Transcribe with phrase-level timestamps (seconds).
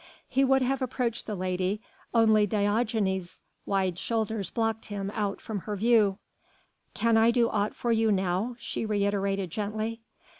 [0.27, 1.79] He would have approached the lady,
[2.11, 6.17] only Diogenes' wide shoulders blocked him out from her view.
[6.95, 10.01] "Can I do aught for you now?" she reiterated gently.